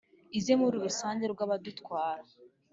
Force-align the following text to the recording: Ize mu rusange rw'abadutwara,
Ize 0.37 0.53
mu 0.59 0.67
rusange 0.85 1.25
rw'abadutwara, 1.33 2.23